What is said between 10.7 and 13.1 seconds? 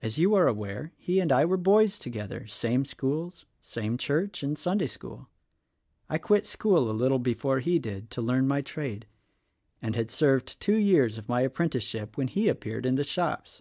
years of my appren ticeship when he appeared in the